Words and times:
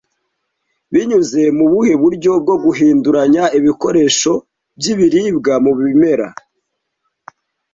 Binyuze 0.91 1.41
mu 1.57 1.65
buhe 1.71 1.93
buryo 2.01 2.31
bwo 2.43 2.55
guhinduranya 2.63 3.43
ibikoresho 3.57 4.31
byibiribwa 4.77 5.53
mu 5.63 5.71
bimera 5.77 6.27